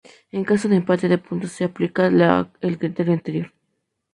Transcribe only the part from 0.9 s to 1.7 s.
de puntos se